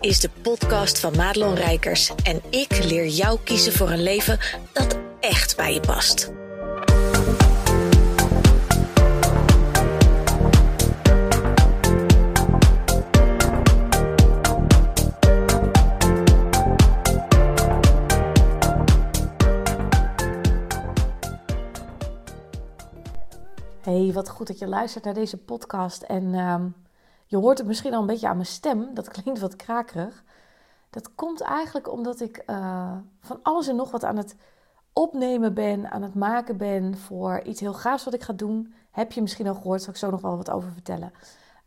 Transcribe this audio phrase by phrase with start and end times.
[0.00, 4.38] is de podcast van Madelon Rijkers en ik leer jou kiezen voor een leven
[4.72, 6.32] dat echt bij je past.
[23.80, 26.02] Hey, wat goed dat je luistert naar deze podcast.
[26.02, 26.66] En ehm,
[27.30, 28.94] je hoort het misschien al een beetje aan mijn stem.
[28.94, 30.24] Dat klinkt wat krakerig.
[30.90, 34.36] Dat komt eigenlijk omdat ik eh, van alles en nog wat aan het
[34.92, 38.74] opnemen ben, aan het maken ben voor iets heel gaafs wat ik ga doen.
[38.90, 41.12] Heb je misschien al gehoord, zal ik zo nog wel wat over vertellen.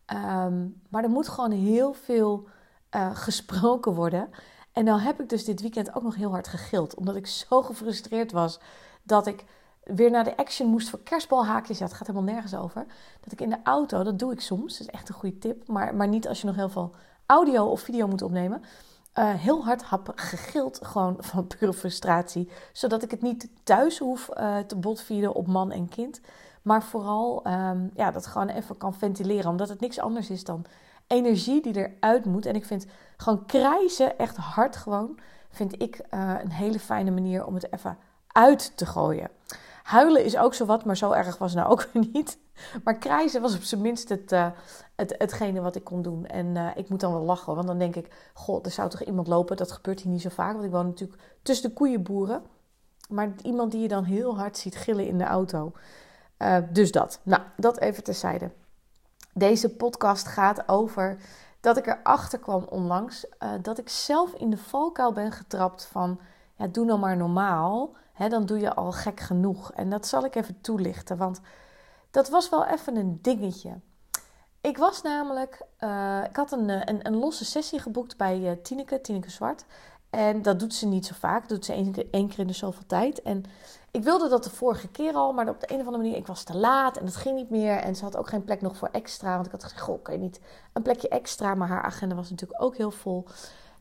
[0.05, 2.47] Ehm, maar er moet gewoon heel veel
[2.95, 4.29] uh, gesproken worden.
[4.71, 6.95] En nou heb ik dus dit weekend ook nog heel hard gegild.
[6.95, 8.59] Omdat ik zo gefrustreerd was
[9.03, 9.45] dat ik
[9.83, 11.77] weer naar de action moest voor kerstbalhaakjes.
[11.77, 12.85] Ja, het gaat helemaal nergens over.
[13.21, 15.67] Dat ik in de auto, dat doe ik soms, dat is echt een goede tip.
[15.67, 16.91] Maar, maar niet als je nog heel veel
[17.25, 18.61] audio of video moet opnemen.
[19.19, 22.49] Uh, heel hard heb gegild, gewoon van pure frustratie.
[22.71, 26.21] Zodat ik het niet thuis hoef uh, te botvieren op man en kind.
[26.61, 29.49] Maar vooral um, ja, dat gewoon even kan ventileren.
[29.49, 30.65] Omdat het niks anders is dan
[31.07, 32.45] energie die eruit moet.
[32.45, 32.85] En ik vind
[33.17, 37.97] gewoon krijzen, echt hard gewoon, vind ik uh, een hele fijne manier om het even
[38.27, 39.29] uit te gooien.
[39.83, 42.37] Huilen is ook zo wat, maar zo erg was nou ook weer niet.
[42.83, 44.47] Maar krijzen was op zijn minst het, uh,
[44.95, 46.25] het, hetgene wat ik kon doen.
[46.25, 48.31] En uh, ik moet dan wel lachen, want dan denk ik...
[48.33, 49.57] God, er zou toch iemand lopen?
[49.57, 52.41] Dat gebeurt hier niet zo vaak, want ik woon natuurlijk tussen de koeienboeren.
[53.09, 55.71] Maar iemand die je dan heel hard ziet gillen in de auto.
[56.37, 57.19] Uh, dus dat.
[57.23, 58.51] Nou, dat even terzijde.
[59.33, 61.17] Deze podcast gaat over
[61.59, 63.25] dat ik erachter kwam onlangs...
[63.61, 66.19] dat ik zelf in de valkuil ben getrapt van...
[66.55, 69.71] Ja, doe nou maar normaal dan doe je al gek genoeg.
[69.71, 71.41] En dat zal ik even toelichten, want
[72.11, 73.79] dat was wel even een dingetje.
[74.61, 79.01] Ik was namelijk, uh, ik had een, een, een, losse sessie geboekt bij uh, Tineke,
[79.01, 79.65] Tineke Zwart.
[80.09, 82.85] En dat doet ze niet zo vaak, doet ze één, één keer in de zoveel
[82.85, 83.21] tijd.
[83.21, 83.43] En
[83.91, 86.27] ik wilde dat de vorige keer al, maar op de een of andere manier, ik
[86.27, 87.77] was te laat en het ging niet meer.
[87.77, 90.13] En ze had ook geen plek nog voor extra, want ik had gezegd, goh, kan
[90.13, 90.39] je niet
[90.73, 91.55] een plekje extra?
[91.55, 93.25] Maar haar agenda was natuurlijk ook heel vol.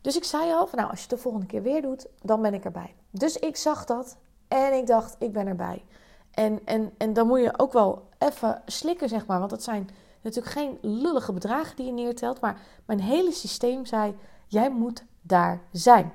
[0.01, 2.43] Dus ik zei al, van, nou, als je het de volgende keer weer doet, dan
[2.43, 2.95] ben ik erbij.
[3.11, 4.17] Dus ik zag dat
[4.53, 5.85] en ik dacht, ik ben erbij.
[6.31, 9.39] En, en, en dan moet je ook wel even slikken, zeg maar.
[9.39, 9.89] Want dat zijn
[10.23, 12.41] natuurlijk geen lullige bedragen die je neertelt.
[12.41, 16.12] Maar mijn hele systeem zei, jij moet daar zijn.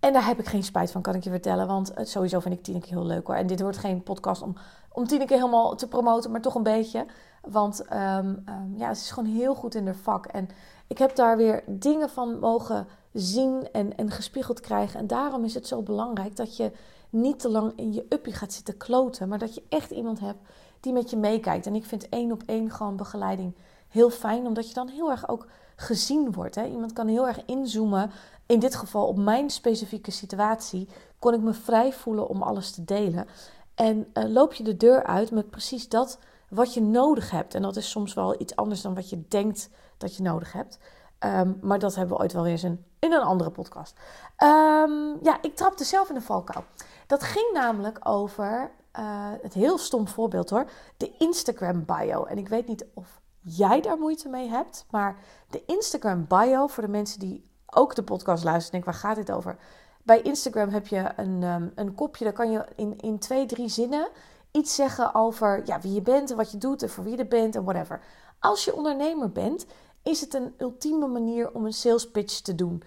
[0.00, 1.66] En daar heb ik geen spijt van, kan ik je vertellen.
[1.66, 3.36] Want sowieso vind ik Tineke heel leuk hoor.
[3.36, 4.56] En dit wordt geen podcast om,
[4.92, 7.06] om Tineke helemaal te promoten, maar toch een beetje.
[7.42, 8.44] Want um,
[8.76, 10.26] ja, ze is gewoon heel goed in haar vak.
[10.26, 10.48] En
[10.86, 15.00] ik heb daar weer dingen van mogen zien en, en gespiegeld krijgen.
[15.00, 16.72] En daarom is het zo belangrijk dat je
[17.10, 19.28] niet te lang in je uppie gaat zitten kloten.
[19.28, 20.38] Maar dat je echt iemand hebt
[20.80, 21.66] die met je meekijkt.
[21.66, 23.54] En ik vind één op één gewoon begeleiding
[23.88, 24.46] heel fijn.
[24.46, 25.46] Omdat je dan heel erg ook
[25.76, 26.54] gezien wordt.
[26.54, 26.66] Hè?
[26.66, 28.10] Iemand kan heel erg inzoomen.
[28.46, 32.84] In dit geval op mijn specifieke situatie kon ik me vrij voelen om alles te
[32.84, 33.26] delen.
[33.74, 36.18] En uh, loop je de deur uit met precies dat
[36.48, 37.54] wat je nodig hebt.
[37.54, 40.78] En dat is soms wel iets anders dan wat je denkt dat je nodig hebt.
[41.24, 43.96] Um, maar dat hebben we ooit wel eens in, in een andere podcast.
[44.42, 46.64] Um, ja, ik trapte zelf in de valkuil.
[47.06, 50.64] Dat ging namelijk over, uh, het heel stom voorbeeld hoor,
[50.96, 52.24] de Instagram bio.
[52.24, 55.16] En ik weet niet of jij daar moeite mee hebt, maar
[55.50, 59.32] de Instagram bio, voor de mensen die ook de podcast luisteren, denk waar gaat dit
[59.32, 59.56] over?
[60.02, 63.68] Bij Instagram heb je een, um, een kopje, daar kan je in, in twee, drie
[63.68, 64.08] zinnen
[64.50, 67.26] iets zeggen over ja, wie je bent en wat je doet en voor wie je
[67.26, 68.00] bent en whatever.
[68.38, 69.66] Als je ondernemer bent,
[70.02, 72.82] is het een ultieme manier om een sales pitch te doen.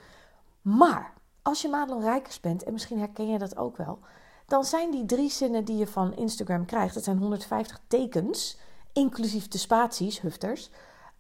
[0.62, 4.00] Maar als je Madelon Rijkers bent, en misschien herken je dat ook wel,
[4.46, 8.58] dan zijn die drie zinnen die je van Instagram krijgt, dat zijn 150 tekens,
[8.94, 10.70] inclusief de spaties, hufters.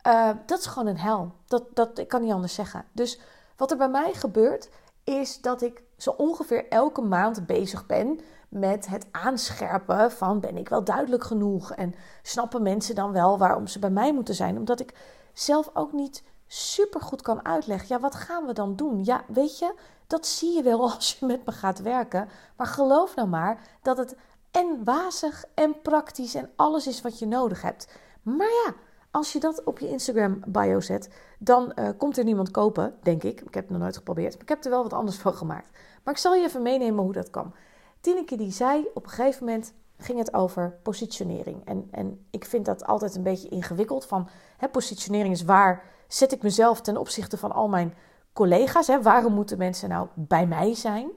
[0.07, 1.31] Uh, dat is gewoon een hel.
[1.47, 2.85] Dat, dat ik kan niet anders zeggen.
[2.91, 3.19] Dus
[3.57, 4.69] wat er bij mij gebeurt,
[5.03, 10.69] is dat ik zo ongeveer elke maand bezig ben met het aanscherpen van ben ik
[10.69, 14.79] wel duidelijk genoeg en snappen mensen dan wel waarom ze bij mij moeten zijn, omdat
[14.79, 14.93] ik
[15.35, 17.87] zelf ook niet super goed kan uitleggen.
[17.89, 19.03] Ja, wat gaan we dan doen?
[19.03, 19.73] Ja, weet je,
[20.07, 22.29] dat zie je wel als je met me gaat werken.
[22.57, 24.15] Maar geloof nou maar dat het
[24.51, 27.87] en wazig en praktisch en alles is wat je nodig hebt.
[28.21, 28.73] Maar ja,
[29.11, 31.09] als je dat op je Instagram bio zet,
[31.39, 33.41] dan uh, komt er niemand kopen, denk ik.
[33.41, 35.69] Ik heb het nog nooit geprobeerd, maar ik heb er wel wat anders van gemaakt.
[36.03, 37.53] Maar ik zal je even meenemen hoe dat kan.
[38.01, 41.65] Tineke die zei op een gegeven moment ging het over positionering.
[41.65, 44.05] En, en ik vind dat altijd een beetje ingewikkeld.
[44.05, 44.27] Van
[44.57, 47.93] hè, positionering is waar zet ik mezelf ten opzichte van al mijn
[48.33, 48.87] collega's?
[48.87, 49.01] Hè?
[49.01, 51.09] Waarom moeten mensen nou bij mij zijn?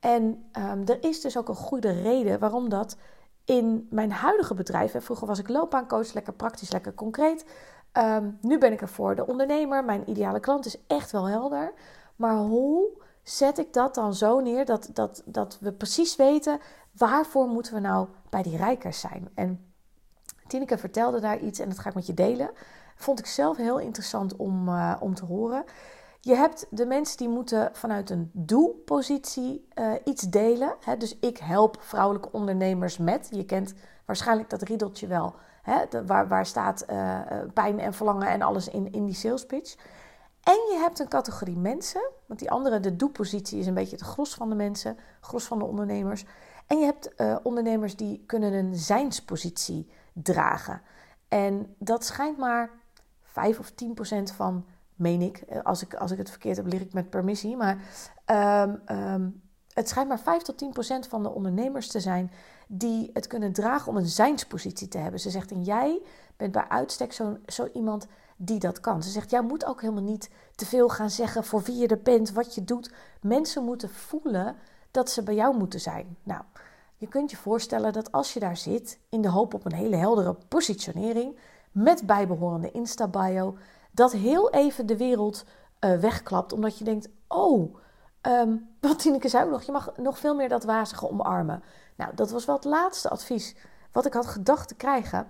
[0.00, 2.96] En um, er is dus ook een goede reden waarom dat
[3.44, 7.44] in mijn huidige bedrijf, hè, vroeger was ik loopbaancoach, lekker praktisch, lekker concreet.
[7.92, 9.84] Ehm, nu ben ik er voor de ondernemer.
[9.84, 11.72] Mijn ideale klant is echt wel helder.
[12.16, 16.60] Maar hoe zet ik dat dan zo neer dat, dat, dat we precies weten
[16.92, 19.28] waarvoor moeten we nou bij die rijkers zijn?
[19.34, 19.72] En
[20.46, 22.50] Tineke vertelde daar iets en dat ga ik met je delen.
[22.96, 25.64] Vond ik zelf heel interessant om, uh, om te horen.
[26.20, 30.74] Je hebt de mensen die moeten vanuit een doe-positie uh, iets delen.
[30.80, 30.96] Hè?
[30.96, 33.28] Dus ik help vrouwelijke ondernemers met.
[33.30, 33.74] Je kent
[34.04, 35.34] waarschijnlijk dat riedeltje wel.
[35.62, 36.06] Hè?
[36.06, 37.20] Waar, waar staat uh,
[37.54, 39.76] pijn en verlangen en alles in, in die sales pitch.
[40.42, 42.10] En je hebt een categorie mensen.
[42.26, 44.96] Want die andere, de doe-positie, is een beetje het gros van de mensen.
[45.20, 46.24] Gros van de ondernemers.
[46.66, 50.82] En je hebt uh, ondernemers die kunnen een zijnspositie dragen.
[51.28, 52.70] En dat schijnt maar
[53.22, 55.36] 5 of 10 procent van meen ik.
[55.38, 57.56] Eh, als ik, als ik het verkeerd heb, lig ik met permissie.
[57.56, 57.78] Maar
[58.66, 59.42] um, um,
[59.72, 62.30] het schijnt maar 5 tot 10 procent van de ondernemers te zijn
[62.68, 65.20] die het kunnen dragen om een zijnspositie te hebben.
[65.20, 66.02] Ze zegt, en jij
[66.36, 68.06] bent bij uitstek zo, zo iemand
[68.44, 69.02] die dat kan.
[69.02, 72.02] Ze zegt, jij moet ook helemaal niet te veel gaan zeggen voor wie je er
[72.02, 72.92] bent, wat je doet.
[73.20, 74.56] Mensen moeten voelen
[74.90, 76.16] dat ze bij jou moeten zijn.
[76.22, 76.42] Nou,
[76.96, 79.96] je kunt je voorstellen dat als je daar zit, in de hoop op een hele
[79.96, 81.38] heldere positionering,
[81.72, 83.56] met bijbehorende Insta-bio,
[83.90, 85.44] dat heel even de wereld
[85.80, 86.52] uh, wegklapt.
[86.52, 87.76] Omdat je denkt, oh,
[88.22, 91.62] um, wat Tineke zei ook nog, je mag nog veel meer dat wazige omarmen.
[91.96, 93.56] Nou, dat was wel het laatste advies
[93.92, 95.28] wat ik had gedacht te krijgen.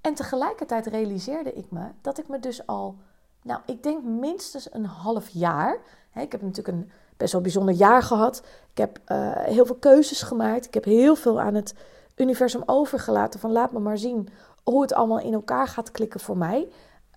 [0.00, 2.96] En tegelijkertijd realiseerde ik me dat ik me dus al,
[3.42, 5.78] nou, ik denk minstens een half jaar.
[6.10, 8.42] Hè, ik heb natuurlijk een best wel bijzonder jaar gehad.
[8.70, 10.66] Ik heb uh, heel veel keuzes gemaakt.
[10.66, 11.74] Ik heb heel veel aan het
[12.16, 13.40] universum overgelaten.
[13.40, 14.28] Van laat me maar zien
[14.64, 16.68] hoe het allemaal in elkaar gaat klikken voor mij.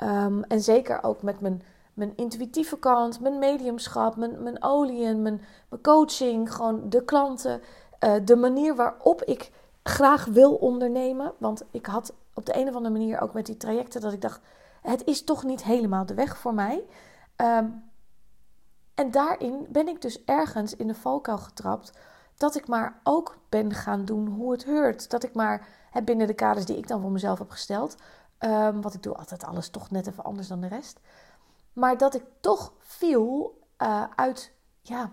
[0.03, 1.61] Um, en zeker ook met mijn,
[1.93, 4.59] mijn intuïtieve kant, mijn mediumschap, mijn, mijn
[5.21, 7.61] mijn, mijn coaching, gewoon de klanten,
[8.03, 9.51] uh, de manier waarop ik
[9.83, 11.33] graag wil ondernemen.
[11.37, 14.21] Want ik had op de een of andere manier ook met die trajecten dat ik
[14.21, 14.41] dacht:
[14.81, 16.83] het is toch niet helemaal de weg voor mij.
[17.35, 17.89] Um,
[18.95, 21.91] en daarin ben ik dus ergens in de valkuil getrapt
[22.37, 25.09] dat ik maar ook ben gaan doen hoe het heurt.
[25.09, 27.95] Dat ik maar hè, binnen de kaders die ik dan voor mezelf heb gesteld,
[28.45, 30.99] Um, want ik doe altijd alles toch net even anders dan de rest.
[31.73, 35.11] Maar dat ik toch viel uh, uit, ja,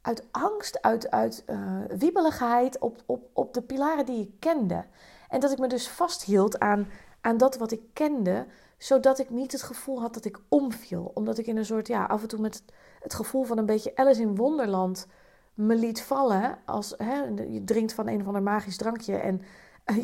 [0.00, 4.84] uit angst, uit, uit uh, wiebeligheid op, op, op de pilaren die ik kende.
[5.34, 6.86] En dat ik me dus vasthield aan,
[7.20, 8.46] aan dat wat ik kende,
[8.78, 11.10] zodat ik niet het gevoel had dat ik omviel.
[11.14, 12.62] Omdat ik in een soort, ja, af en toe met
[13.00, 15.06] het gevoel van een beetje Alice in Wonderland
[15.54, 16.58] me liet vallen.
[16.64, 19.42] Als hè, je drinkt van een of ander magisch drankje en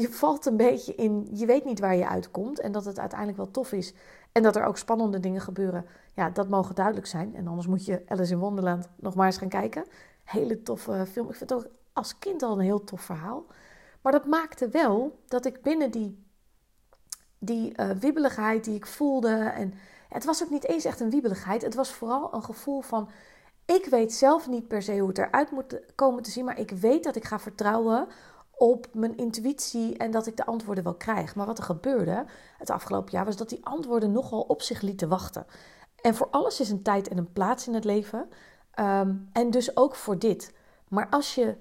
[0.02, 3.38] je valt een beetje in, je weet niet waar je uitkomt en dat het uiteindelijk
[3.38, 3.94] wel tof is.
[4.32, 5.86] En dat er ook spannende dingen gebeuren.
[6.14, 7.36] Ja, dat mogen duidelijk zijn.
[7.36, 9.84] En anders moet je Alice in Wonderland nog maar eens gaan kijken.
[10.24, 11.28] Hele toffe film.
[11.28, 13.44] Ik vind het ook als kind al een heel tof verhaal.
[14.02, 16.26] Maar dat maakte wel dat ik binnen die,
[17.38, 19.36] die uh, wiebeligheid die ik voelde.
[19.36, 19.74] En
[20.08, 21.62] het was ook niet eens echt een wiebeligheid.
[21.62, 23.10] Het was vooral een gevoel van.
[23.64, 26.44] Ik weet zelf niet per se hoe het eruit moet komen te zien.
[26.44, 28.08] Maar ik weet dat ik ga vertrouwen
[28.50, 31.34] op mijn intuïtie en dat ik de antwoorden wel krijg.
[31.34, 32.24] Maar wat er gebeurde
[32.58, 35.46] het afgelopen jaar was dat die antwoorden nogal op zich lieten wachten.
[36.02, 38.28] En voor alles is een tijd en een plaats in het leven.
[38.80, 40.54] Um, en dus ook voor dit.
[40.88, 41.56] Maar als je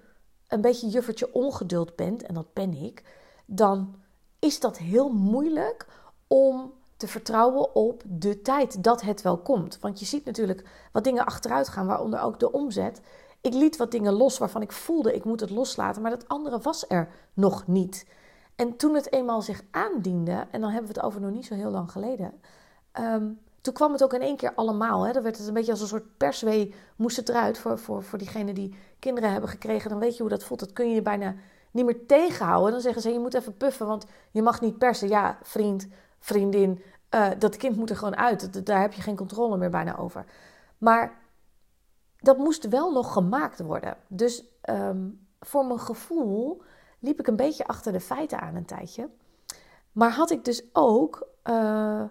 [0.49, 3.03] een beetje juffertje ongeduld bent, en dat ben ik,
[3.45, 3.95] dan
[4.39, 5.87] is dat heel moeilijk
[6.27, 9.79] om te vertrouwen op de tijd dat het wel komt.
[9.79, 13.01] Want je ziet natuurlijk wat dingen achteruit gaan, waaronder ook de omzet.
[13.41, 16.59] Ik liet wat dingen los waarvan ik voelde ik moet het loslaten, maar dat andere
[16.59, 18.05] was er nog niet.
[18.55, 21.53] En toen het eenmaal zich aandiende, en dan hebben we het over nog niet zo
[21.53, 22.41] heel lang geleden,
[22.99, 25.05] um, toen kwam het ook in één keer allemaal.
[25.05, 25.11] Hè.
[25.11, 28.55] Dan werd het een beetje als een soort perswee, moest eruit voor, voor, voor diegenen
[28.55, 29.89] die kinderen hebben gekregen.
[29.89, 30.59] Dan weet je hoe dat voelt.
[30.59, 31.35] Dat kun je bijna
[31.71, 32.71] niet meer tegenhouden.
[32.71, 35.07] Dan zeggen ze, je moet even puffen, want je mag niet persen.
[35.07, 35.87] Ja, vriend,
[36.19, 36.81] vriendin,
[37.15, 38.65] uh, dat kind moet er gewoon uit.
[38.65, 40.25] Daar heb je geen controle meer bijna over.
[40.77, 41.17] Maar
[42.17, 43.97] dat moest wel nog gemaakt worden.
[44.07, 46.61] Dus um, voor mijn gevoel
[46.99, 49.09] liep ik een beetje achter de feiten aan een tijdje.
[49.91, 52.03] Maar had ik dus ook, uh,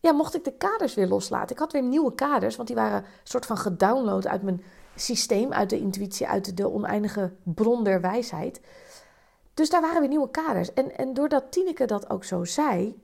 [0.00, 1.54] ja, mocht ik de kaders weer loslaten.
[1.54, 4.62] Ik had weer nieuwe kaders, want die waren soort van gedownload uit mijn
[4.94, 8.60] systeem, uit de intuïtie, uit de oneindige bron der wijsheid.
[9.54, 10.72] Dus daar waren weer nieuwe kaders.
[10.74, 13.02] En, en doordat Tineke dat ook zo zei,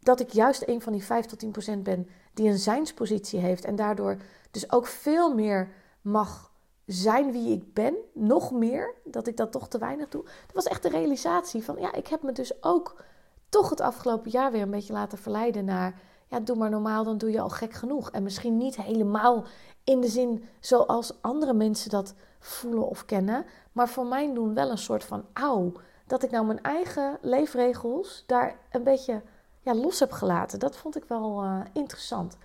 [0.00, 3.64] dat ik juist een van die 5 tot 10 procent ben die een zijnspositie heeft
[3.64, 4.16] en daardoor
[4.50, 5.68] dus ook veel meer
[6.00, 6.52] mag
[6.86, 10.22] zijn wie ik ben, nog meer, dat ik dat toch te weinig doe.
[10.22, 13.02] Dat was echt de realisatie van, ja, ik heb me dus ook
[13.48, 17.18] toch het afgelopen jaar weer een beetje laten verleiden naar, ja, doe maar normaal, dan
[17.18, 18.10] doe je al gek genoeg.
[18.10, 19.44] En misschien niet helemaal
[19.84, 24.70] in de zin zoals andere mensen dat voelen of kennen, maar voor mij doen wel
[24.70, 25.72] een soort van auw.
[26.06, 29.22] Dat ik nou mijn eigen leefregels daar een beetje
[29.60, 30.58] ja, los heb gelaten.
[30.58, 32.36] Dat vond ik wel uh, interessant.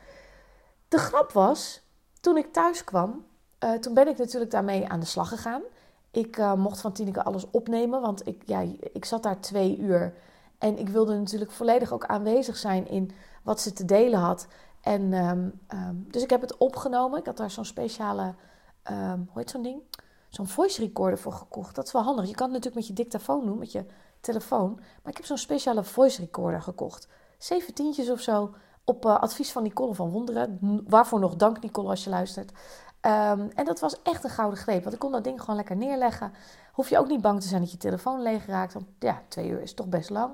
[0.88, 1.82] De grap was,
[2.22, 3.26] toen ik thuis kwam,
[3.64, 5.62] uh, toen ben ik natuurlijk daarmee aan de slag gegaan.
[6.12, 10.14] Ik uh, mocht van Tineke alles opnemen, want ik, ja, ik zat daar twee uur.
[10.62, 13.12] En ik wilde natuurlijk volledig ook aanwezig zijn in
[13.44, 14.48] wat ze te delen had.
[14.82, 17.20] En, um, um, dus ik heb het opgenomen.
[17.20, 18.34] Ik had daar zo'n speciale,
[18.92, 19.82] um, hoe heet zo'n ding?
[20.30, 21.76] Zo'n voice recorder voor gekocht.
[21.76, 22.28] Dat is wel handig.
[22.28, 23.86] Je kan het natuurlijk met je dictafoon doen, met je
[24.20, 24.74] telefoon.
[24.76, 27.08] Maar ik heb zo'n speciale voice recorder gekocht.
[27.38, 28.56] Zeven tientjes of zo.
[28.84, 30.60] Op uh, advies van Nicole van Wonderen.
[30.88, 32.52] Waarvoor nog dank, Nicole, als je luistert.
[33.06, 34.82] Um, en dat was echt een gouden greep.
[34.82, 36.34] Want ik kon dat ding gewoon lekker neerleggen.
[36.74, 38.74] Hoef je ook niet bang te zijn dat je telefoon leeg raakt.
[38.74, 40.32] Want ja, twee uur is toch best lang.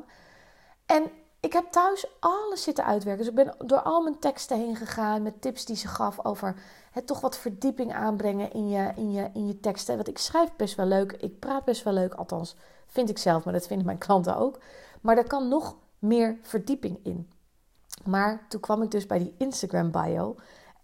[0.85, 3.25] En ik heb thuis alles zitten uitwerken.
[3.25, 5.21] Dus ik ben door al mijn teksten heen gegaan.
[5.21, 6.55] Met tips die ze gaf over
[6.91, 9.95] het toch wat verdieping aanbrengen in je, in je, in je teksten.
[9.95, 11.11] Want ik schrijf best wel leuk.
[11.11, 12.13] Ik praat best wel leuk.
[12.13, 12.55] Althans,
[12.87, 13.43] vind ik zelf.
[13.43, 14.59] Maar dat vinden mijn klanten ook.
[15.01, 17.29] Maar daar kan nog meer verdieping in.
[18.05, 20.35] Maar toen kwam ik dus bij die Instagram bio.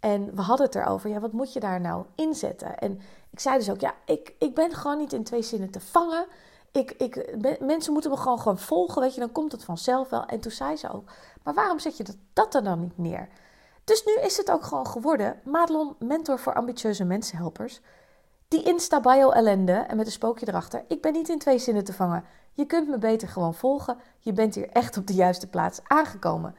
[0.04, 2.78] En we hadden het erover, ja, wat moet je daar nou inzetten?
[2.78, 5.80] En ik zei dus ook, ja, ik, ik ben gewoon niet in twee zinnen te
[5.80, 6.26] vangen.
[6.72, 10.26] Ik, ik, mensen moeten me gewoon, gewoon volgen, weet je, dan komt het vanzelf wel.
[10.26, 11.12] En toen zei ze ook,
[11.44, 13.28] maar waarom zet je dat, dat er dan niet neer?
[13.84, 17.82] Dus nu is het ook gewoon geworden, Madelon, mentor voor ambitieuze mensenhelpers.
[18.48, 21.94] Die Insta-bio ellende en met een spookje erachter, ik ben niet in twee zinnen te
[21.94, 22.24] vangen.
[22.54, 26.56] Je kunt me beter gewoon volgen, je bent hier echt op de juiste plaats aangekomen.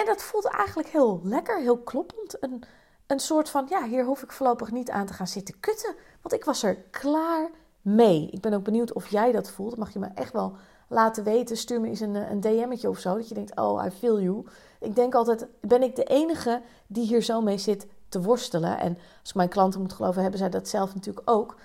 [0.00, 2.42] En dat voelt eigenlijk heel lekker, heel kloppend.
[2.42, 2.62] Een,
[3.06, 5.94] een soort van, ja, hier hoef ik voorlopig niet aan te gaan zitten kutten.
[6.22, 7.50] Want ik was er klaar
[7.82, 8.28] mee.
[8.30, 9.76] Ik ben ook benieuwd of jij dat voelt.
[9.76, 10.56] mag je me echt wel
[10.88, 11.56] laten weten.
[11.56, 13.14] Stuur me eens een, een DM'tje of zo.
[13.14, 14.46] Dat je denkt, oh, I feel you.
[14.80, 18.78] Ik denk altijd, ben ik de enige die hier zo mee zit te worstelen?
[18.78, 21.56] En als mijn klanten moet geloven, hebben zij dat zelf natuurlijk ook.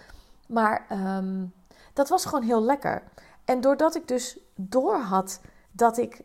[0.48, 0.88] Maar
[1.18, 1.54] um,
[1.94, 3.04] dat was gewoon heel lekker.
[3.46, 5.39] En doordat ik dus door had
[5.72, 6.22] dat ik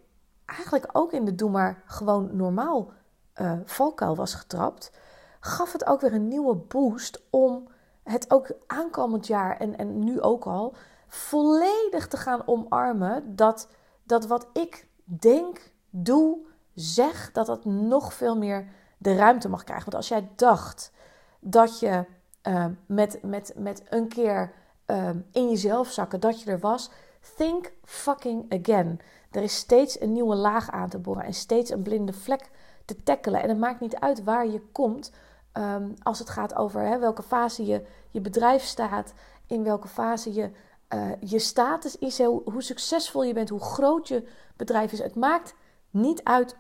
[0.51, 2.93] eigenlijk ook in de doe maar gewoon normaal
[3.41, 4.93] uh, valkuil was getrapt,
[5.41, 7.69] gaf het ook weer een nieuwe boost om
[8.03, 10.75] het ook aankomend jaar en, en nu ook al
[11.07, 13.69] volledig te gaan omarmen dat,
[14.03, 16.39] dat wat ik denk, doe,
[16.75, 19.85] zeg, dat dat nog veel meer de ruimte mag krijgen.
[19.85, 20.93] Want als jij dacht
[21.41, 22.05] dat je
[22.43, 24.53] uh, met, met, met een keer
[24.87, 26.91] uh, in jezelf zakken, dat je er was,
[27.37, 29.01] think fucking again.
[29.31, 32.51] Er is steeds een nieuwe laag aan te boren en steeds een blinde vlek
[32.85, 33.43] te tackelen.
[33.43, 35.11] En het maakt niet uit waar je komt
[35.53, 39.13] um, als het gaat over hè, welke fase je, je bedrijf staat,
[39.47, 40.51] in welke fase je,
[40.95, 44.99] uh, je status is, hoe, hoe succesvol je bent, hoe groot je bedrijf is.
[44.99, 45.55] Het maakt
[45.91, 46.57] niet uit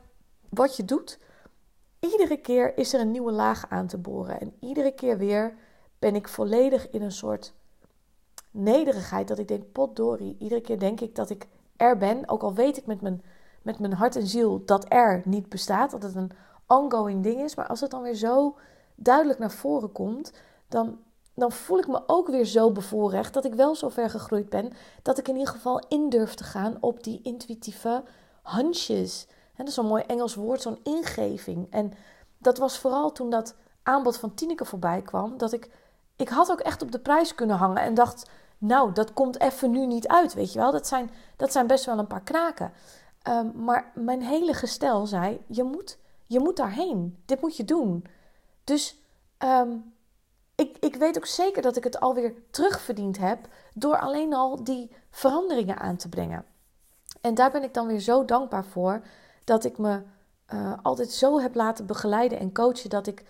[0.48, 1.18] wat je doet.
[1.98, 4.40] Iedere keer is er een nieuwe laag aan te boren.
[4.40, 5.54] En iedere keer weer
[5.98, 7.52] ben ik volledig in een soort
[8.50, 9.28] nederigheid.
[9.28, 10.36] Dat ik denk, potdorie.
[10.38, 11.46] Iedere keer denk ik dat ik
[11.80, 13.22] er ben, ook al weet ik met mijn,
[13.62, 16.32] met mijn hart en ziel dat er niet bestaat, dat het een
[16.66, 17.54] ongoing ding is.
[17.54, 18.56] Maar als het dan weer zo
[18.94, 20.32] duidelijk naar voren komt,
[20.68, 20.98] dan,
[21.34, 24.72] dan voel ik me ook weer zo bevoorrecht dat ik wel zo ver gegroeid ben
[25.02, 28.02] dat ik in ieder geval in durf te gaan op die intuïtieve
[28.42, 29.26] hunches.
[29.28, 31.66] En dat is zo'n mooi Engels woord, zo'n ingeving.
[31.70, 31.92] En
[32.38, 35.70] dat was vooral toen dat aanbod van Tineke voorbij kwam, dat ik,
[36.16, 39.70] ik had ook echt op de prijs kunnen hangen en dacht, nou, dat komt even
[39.70, 40.72] nu niet uit, weet je wel.
[40.72, 42.72] Dat zijn, dat zijn best wel een paar kraken.
[43.28, 47.22] Um, maar mijn hele gestel zei, je moet, je moet daarheen.
[47.26, 48.06] Dit moet je doen.
[48.64, 48.96] Dus
[49.38, 49.94] um,
[50.54, 53.48] ik, ik weet ook zeker dat ik het alweer terugverdiend heb...
[53.74, 56.44] door alleen al die veranderingen aan te brengen.
[57.20, 59.02] En daar ben ik dan weer zo dankbaar voor...
[59.44, 60.02] dat ik me
[60.54, 62.90] uh, altijd zo heb laten begeleiden en coachen...
[62.90, 63.24] dat ik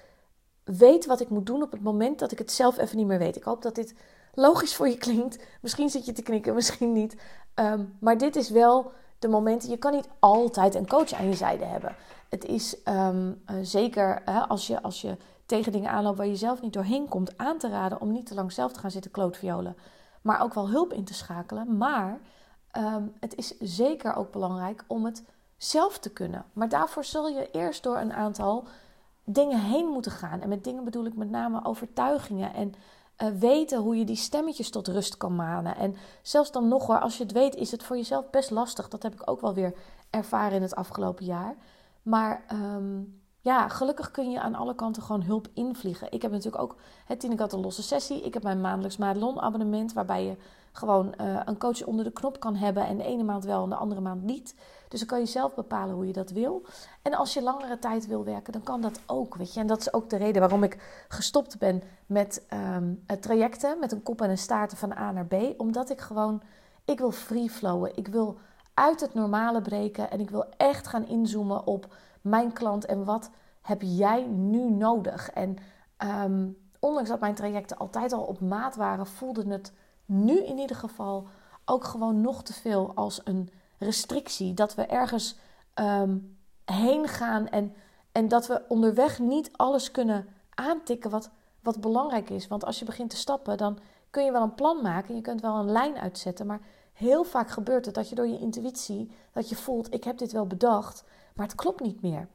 [0.76, 3.18] weet wat ik moet doen op het moment dat ik het zelf even niet meer
[3.18, 3.36] weet.
[3.36, 3.94] Ik hoop dat dit
[4.34, 5.38] logisch voor je klinkt.
[5.60, 7.16] Misschien zit je te knikken, misschien niet.
[7.54, 9.70] Um, maar dit is wel de momenten.
[9.70, 11.96] Je kan niet altijd een coach aan je zijde hebben.
[12.28, 16.36] Het is um, uh, zeker uh, als, je, als je tegen dingen aanloopt waar je
[16.36, 19.10] zelf niet doorheen komt, aan te raden om niet te lang zelf te gaan zitten
[19.10, 19.76] klootviolen.
[20.22, 21.76] Maar ook wel hulp in te schakelen.
[21.76, 22.20] Maar
[22.76, 25.22] um, het is zeker ook belangrijk om het
[25.56, 26.44] zelf te kunnen.
[26.52, 28.66] Maar daarvoor zul je eerst door een aantal
[29.24, 30.40] dingen heen moeten gaan.
[30.40, 32.72] En met dingen bedoel ik met name overtuigingen en
[33.22, 35.76] uh, weten hoe je die stemmetjes tot rust kan manen.
[35.76, 38.88] En zelfs dan nog hoor, als je het weet, is het voor jezelf best lastig.
[38.88, 39.74] Dat heb ik ook wel weer
[40.10, 41.56] ervaren in het afgelopen jaar.
[42.02, 46.12] Maar um, ja, gelukkig kun je aan alle kanten gewoon hulp invliegen.
[46.12, 48.22] Ik heb natuurlijk ook het Tineke had een losse sessie.
[48.22, 50.36] Ik heb mijn maandelijks Madelon abonnement, waarbij je
[50.72, 52.86] gewoon uh, een coach onder de knop kan hebben.
[52.86, 54.54] En de ene maand wel en de andere maand niet.
[54.88, 56.64] Dus dan kan je zelf bepalen hoe je dat wil.
[57.02, 59.34] En als je langere tijd wil werken, dan kan dat ook.
[59.34, 59.60] Weet je?
[59.60, 63.78] En dat is ook de reden waarom ik gestopt ben met um, trajecten.
[63.78, 65.34] Met een kop en een staarten van A naar B.
[65.56, 66.42] Omdat ik gewoon,
[66.84, 67.96] ik wil free flowen.
[67.96, 68.38] Ik wil
[68.74, 73.30] uit het normale breken en ik wil echt gaan inzoomen op mijn klant en wat
[73.62, 75.30] heb jij nu nodig.
[75.30, 75.56] En
[75.96, 76.48] ehm,
[76.78, 79.72] ondanks dat mijn trajecten altijd al op maat waren, voelde het
[80.04, 81.26] nu in ieder geval
[81.64, 84.54] ook gewoon nog te veel als een restrictie.
[84.54, 85.38] Dat we ergens
[85.74, 86.18] ehm,
[86.64, 87.74] heen gaan en,
[88.12, 91.30] en dat we onderweg niet alles kunnen aantikken wat,
[91.62, 92.48] wat belangrijk is.
[92.48, 93.78] Want als je begint te stappen, dan
[94.10, 95.14] kun je wel een plan maken.
[95.14, 96.46] Je kunt wel een lijn uitzetten.
[96.46, 96.60] Maar
[96.92, 100.32] heel vaak gebeurt het dat je door je intuïtie, dat je voelt, ik heb dit
[100.32, 102.28] wel bedacht, maar het klopt niet meer.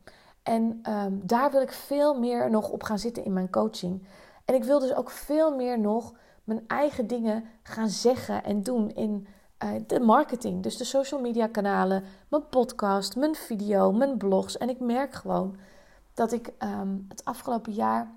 [0.44, 4.08] En ehm, daar wil ik veel meer nog op gaan zitten in mijn coaching.
[4.46, 8.92] En ik wil dus ook veel meer nog mijn eigen dingen gaan zeggen en doen
[8.92, 9.28] in
[9.64, 10.64] uh, de marketing.
[10.64, 14.58] Dus de social media kanalen, mijn podcast, mijn video, mijn blogs.
[14.58, 15.58] En ik merk gewoon
[16.14, 18.12] dat ik um, het afgelopen jaar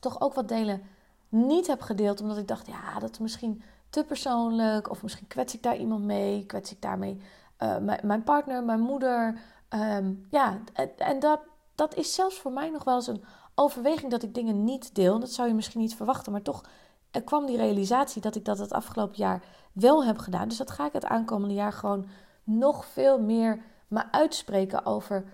[0.00, 0.82] toch ook wat delen
[1.28, 2.20] niet heb gedeeld.
[2.20, 4.90] Omdat ik dacht, ja, dat is misschien te persoonlijk.
[4.90, 6.46] Of misschien kwets ik daar iemand mee.
[6.46, 7.20] Kwets ik daarmee
[7.58, 9.38] uh, mijn partner, mijn moeder.
[9.74, 10.60] Um, ja,
[10.96, 11.40] en dat,
[11.74, 13.24] dat is zelfs voor mij nog wel eens een
[13.54, 15.18] overweging dat ik dingen niet deel.
[15.18, 16.64] Dat zou je misschien niet verwachten, maar toch
[17.10, 20.48] er kwam die realisatie dat ik dat het afgelopen jaar wel heb gedaan.
[20.48, 22.06] Dus dat ga ik het aankomende jaar gewoon
[22.44, 25.24] nog veel meer me uitspreken over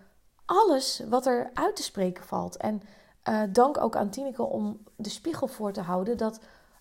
[0.45, 2.57] alles wat er uit te spreken valt.
[2.57, 2.83] En
[3.29, 6.41] uh, dank ook aan Tineke om de spiegel voor te houden dat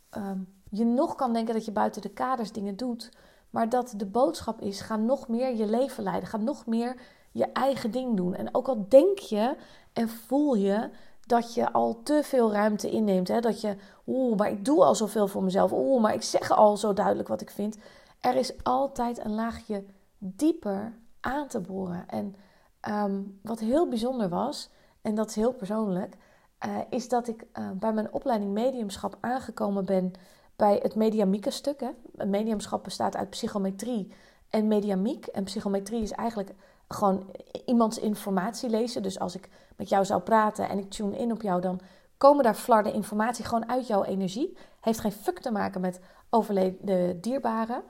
[0.10, 3.12] ehm, je nog kan denken dat je buiten de kaders dingen doet,
[3.50, 6.96] maar dat de boodschap is: ga nog meer je leven leiden, ga nog meer
[7.38, 8.36] je eigen ding doen.
[8.36, 9.56] En ook al denk je
[9.94, 10.90] en voel je
[11.26, 13.28] dat je al te veel ruimte inneemt.
[13.28, 13.40] Hè?
[13.40, 13.76] Dat je,
[14.08, 15.72] oeh, maar ik doe al zoveel voor mezelf.
[15.72, 17.78] Oeh, maar ik zeg al zo duidelijk wat ik vind.
[18.22, 19.84] Er is altijd een laagje
[20.18, 22.08] dieper aan te boren.
[22.08, 22.36] En
[22.80, 24.70] ehm, wat heel bijzonder was,
[25.02, 26.18] en dat is heel persoonlijk,
[26.66, 30.12] uh, is dat ik uh, bij mijn opleiding mediumschap aangekomen ben
[30.56, 31.80] bij het mediamieke stuk.
[31.80, 32.26] Hè?
[32.26, 34.12] Mediumschap bestaat uit psychometrie
[34.50, 35.26] en mediamiek.
[35.26, 36.54] En psychometrie is eigenlijk
[36.88, 37.32] gewoon
[37.66, 39.04] iemands informatie lezen.
[39.04, 41.80] Dus als ik met jou zou praten en ik tune in op jou, dan
[42.18, 44.58] komen daar flarden informatie gewoon uit jouw energie.
[44.82, 47.84] Heeft geen fuck te maken met overleden dierbaren.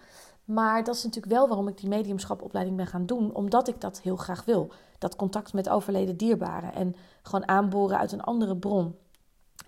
[0.43, 3.35] Maar dat is natuurlijk wel waarom ik die mediumschapopleiding ben gaan doen.
[3.35, 4.71] Omdat ik dat heel graag wil.
[4.97, 6.73] Dat contact met overleden dierbaren.
[6.73, 8.95] En gewoon aanboren uit een andere bron.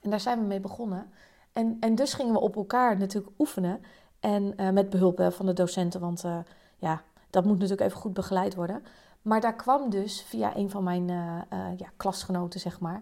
[0.02, 1.12] En daar zijn we mee begonnen.
[1.54, 3.82] En, en dus gingen we op elkaar natuurlijk oefenen.
[4.20, 6.00] En uh, met behulp van de docenten.
[6.00, 6.38] Want uh,
[6.78, 8.84] ja, dat moet natuurlijk even goed begeleid worden.
[9.30, 13.02] Maar daar kwam dus via een van mijn uh, uh, ja, klasgenoten, zeg maar.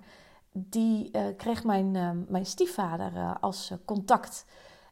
[0.52, 1.92] Die uh, kreeg mijn,
[2.28, 4.46] mijn stiefvader als contact.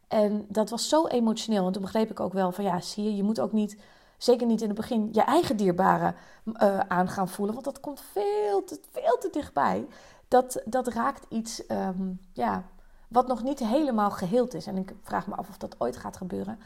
[0.07, 1.65] En dat was zo emotioneel.
[1.65, 3.81] En toen begreep ik ook wel van ja, zie je, je moet ook niet,
[4.17, 6.15] zeker niet in het begin, je eigen dierbaren
[6.87, 7.53] aan gaan voelen.
[7.53, 9.87] Want dat komt veel te, veel te dichtbij.
[10.27, 12.63] Dat, dat raakt iets um, ja,
[13.07, 14.67] wat nog niet helemaal geheeld is.
[14.67, 16.59] En ik vraag me af of dat ooit gaat gebeuren.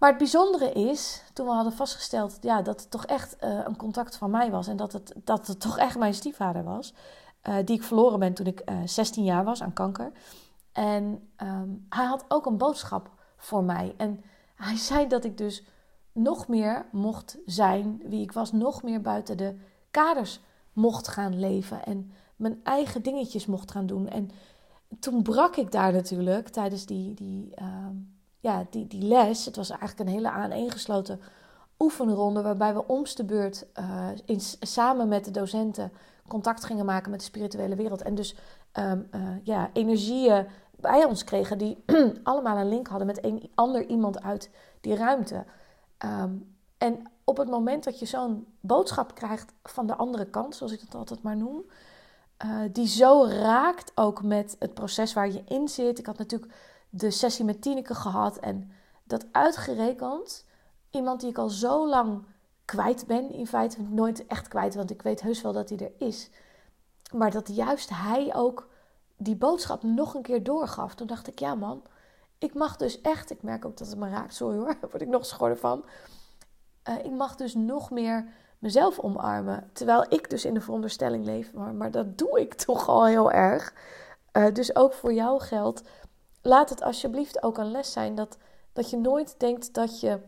[0.00, 3.76] Maar het bijzondere is, toen we hadden vastgesteld ja, dat het toch echt uh, een
[3.76, 6.94] contact van mij was en dat het, dat het toch echt mijn stiefvader was,
[7.48, 10.12] uh, die ik verloren ben toen ik uh, eh, 16 jaar was aan kanker.
[10.72, 13.94] En um, hij had ook een boodschap voor mij.
[13.96, 15.64] En hij zei dat ik dus
[16.12, 19.56] nog meer mocht zijn wie ik was, nog meer buiten de
[19.90, 20.40] kaders
[20.72, 24.08] mocht gaan leven en mijn eigen dingetjes mocht gaan doen.
[24.08, 24.30] En
[25.00, 27.66] toen brak ik daar natuurlijk tijdens die, die uh,
[28.40, 31.20] ja, die, die les, het was eigenlijk een hele aaneengesloten
[31.78, 35.92] oefenronde waarbij we omste de beurt uh, in, samen met de docenten
[36.28, 38.02] contact gingen maken met de spirituele wereld.
[38.02, 38.36] En dus
[38.78, 41.84] um, uh, ja, energieën bij ons kregen die
[42.22, 44.50] allemaal een link hadden met een ander iemand uit
[44.80, 45.44] die ruimte.
[46.04, 50.72] Um, en op het moment dat je zo'n boodschap krijgt van de andere kant, zoals
[50.72, 51.62] ik dat altijd maar noem,
[52.44, 55.98] uh, die zo raakt ook met het proces waar je in zit.
[55.98, 56.52] Ik had natuurlijk
[56.90, 58.36] de sessie met Tineke gehad.
[58.36, 58.70] En
[59.04, 60.44] dat uitgerekend,
[60.90, 62.24] iemand die ik al zo lang
[62.64, 66.06] kwijt ben, in feite nooit echt kwijt, want ik weet heus wel dat hij er
[66.08, 66.30] is.
[67.12, 68.68] Maar dat juist hij ook
[69.16, 70.94] die boodschap nog een keer doorgaf.
[70.94, 71.82] Toen dacht ik, ja man,
[72.38, 75.02] ik mag dus echt, ik merk ook dat het me raakt, sorry hoor, daar word
[75.02, 75.84] ik nog schorder van.
[76.88, 78.26] Uh, ik mag dus nog meer
[78.58, 79.70] mezelf omarmen.
[79.72, 83.74] Terwijl ik dus in de veronderstelling leef, maar, dat doe ik toch al heel erg.
[84.32, 85.82] Uh, dus ook voor jou geldt,
[86.42, 88.36] laat het alsjeblieft ook een les zijn dat,
[88.72, 90.20] dat je nooit denkt dat je,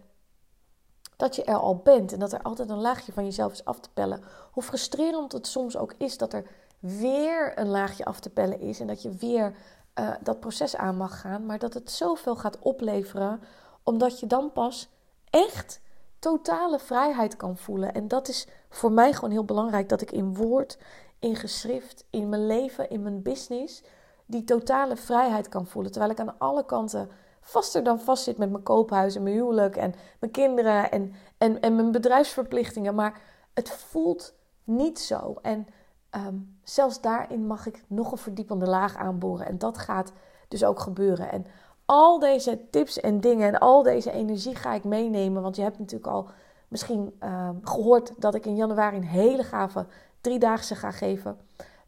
[1.16, 3.80] dat je er al bent en dat er altijd een laagje van jezelf is af
[3.80, 4.22] te pellen.
[4.50, 6.46] Hoe frustrerend het soms ook is dat er
[6.78, 9.56] weer een laagje af te pellen is en dat je weer
[9.94, 13.42] uh, dat proces aan mag gaan, maar dat het zoveel gaat opleveren,
[13.82, 14.88] omdat je dan pas
[15.30, 15.80] echt
[16.18, 17.94] totale vrijheid kan voelen.
[17.94, 20.78] En dat is voor mij gewoon heel belangrijk dat ik in woord,
[21.18, 23.82] in geschrift, in mijn leven, in mijn business
[24.26, 25.92] die totale vrijheid kan voelen.
[25.92, 27.08] Terwijl ik aan alle kanten
[27.40, 31.60] vaster dan vast zit met mijn koophuis en mijn huwelijk en mijn kinderen en, en,
[31.60, 32.94] en mijn bedrijfsverplichtingen.
[32.94, 33.20] Maar
[33.54, 35.38] het voelt niet zo.
[35.42, 35.66] En
[36.10, 39.46] ehm, zelfs daarin mag ik nog een verdiepende laag aanboren.
[39.46, 40.12] En dat gaat
[40.48, 41.30] dus ook gebeuren.
[41.30, 41.46] En
[41.84, 45.42] al deze tips en dingen en al deze energie ga ik meenemen.
[45.42, 46.28] Want je hebt natuurlijk al
[46.68, 49.86] misschien ehm, gehoord dat ik in januari een hele gave
[50.20, 51.38] driedaagse ga geven.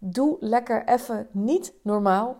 [0.06, 2.36] Doe lekker even niet normaal.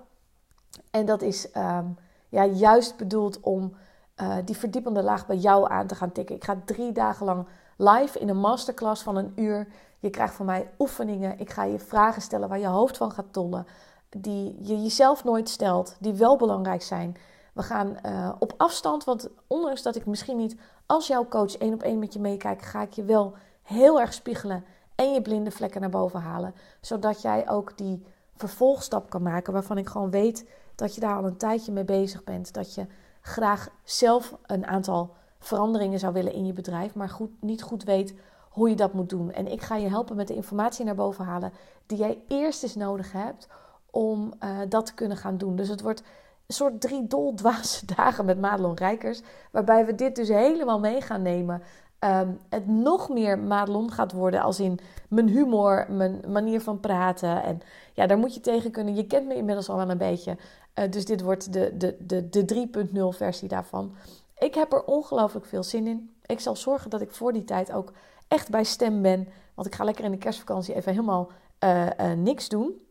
[0.91, 1.87] En dat is ehm,
[2.29, 3.77] ja, juist bedoeld om
[4.17, 6.35] uh, die verdiepende laag bij jou aan te gaan tikken.
[6.35, 7.47] Ik ga drie dagen lang
[7.77, 9.69] live in een masterclass van een uur.
[9.99, 11.39] Je krijgt van mij oefeningen.
[11.39, 13.67] Ik ga je vragen stellen waar je hoofd van gaat tollen.
[14.09, 17.17] Die je jezelf nooit stelt, die wel belangrijk zijn.
[17.53, 21.75] We gaan uh, op afstand, want ondanks dat ik misschien niet als jouw coach één
[21.75, 25.51] op één met je meekijk, ga ik je wel heel erg spiegelen en je blinde
[25.51, 26.55] vlekken naar boven halen.
[26.81, 31.25] Zodat jij ook die vervolgstap kan maken waarvan ik gewoon weet dat je daar al
[31.25, 32.55] een tijdje mee bezig bent.
[32.55, 32.87] Dat je
[33.21, 38.15] graag zelf een aantal veranderingen zou willen in je bedrijf, maar goed, niet goed weet
[38.51, 39.33] hoe je dat moet doen.
[39.33, 41.53] En ik ga je helpen met de informatie naar boven halen
[41.87, 43.49] die jij eerst eens nodig hebt
[43.91, 45.57] om uh, dat te kunnen gaan doen.
[45.57, 46.03] Dus het wordt
[46.47, 51.23] een soort drie doldwaze dagen met Madelon Rijkers, waarbij we dit dus helemaal mee gaan
[51.23, 51.63] nemen.
[52.05, 57.43] Um, het nog meer Madelon gaat worden als in mijn humor, mijn manier van praten.
[57.43, 57.61] En
[57.93, 58.95] ja, daar moet je tegen kunnen.
[58.95, 60.37] Je kent me inmiddels al wel een beetje.
[60.75, 62.67] Uh, dus dit wordt de, de, de, de
[63.13, 63.95] 3.0 versie daarvan.
[64.39, 66.15] Ik heb er ongelooflijk veel zin in.
[66.27, 67.93] Ik zal zorgen dat ik voor die tijd ook
[68.29, 69.29] echt bij stem ben.
[69.55, 71.31] Want ik ga lekker in de kerstvakantie even helemaal
[71.65, 72.83] uh, uh, niks doen.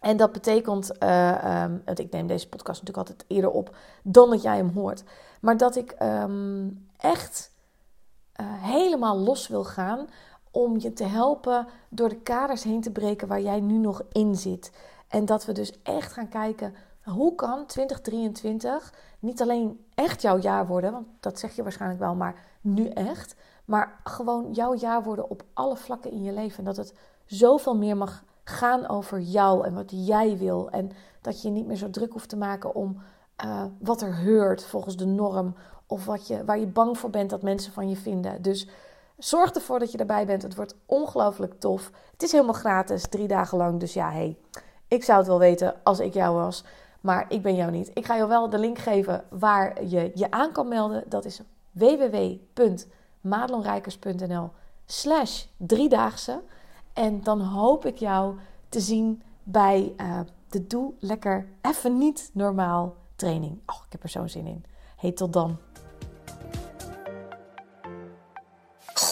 [0.00, 4.42] En dat betekent, uh, um, ik neem deze podcast natuurlijk altijd eerder op dan dat
[4.42, 5.04] jij hem hoort.
[5.40, 7.52] Maar dat ik um, echt
[8.42, 10.06] helemaal los wil gaan
[10.50, 14.34] om je te helpen door de kaders heen te breken waar jij nu nog in
[14.34, 14.72] zit.
[15.08, 20.66] En dat we dus echt gaan kijken, hoe kan 2023 niet alleen echt jouw jaar
[20.66, 23.34] worden, want dat zeg je waarschijnlijk wel, maar nu echt.
[23.64, 26.58] Maar gewoon jouw jaar worden op alle vlakken in je leven.
[26.58, 26.94] En dat het
[27.24, 30.70] zoveel meer mag gaan over jou en wat jij wil.
[30.70, 33.02] En dat je niet meer zo druk hoeft te maken om
[33.44, 35.54] uh, wat er heurt volgens de norm.
[35.94, 38.42] Of wat je, waar je bang voor bent dat mensen van je vinden.
[38.42, 38.68] Dus
[39.18, 40.42] zorg ervoor dat je erbij bent.
[40.42, 41.90] Het wordt ongelooflijk tof.
[42.12, 43.80] Het is helemaal gratis, drie dagen lang.
[43.80, 44.36] Dus ja, hey,
[44.88, 46.64] ik zou het wel weten als ik jou was.
[47.00, 47.90] Maar ik ben jou niet.
[47.94, 51.04] Ik ga je wel de link geven waar je je aan kan melden.
[51.08, 54.50] Dat is www.madelonrijkers.nl
[54.86, 56.40] slash driedaagse.
[56.92, 58.36] En dan hoop ik jou
[58.68, 63.58] te zien bij uh, de Doe Lekker Even Niet Normaal training.
[63.66, 64.64] Oh, ik heb er zo'n zin in.
[64.96, 65.58] Hey, tot dan.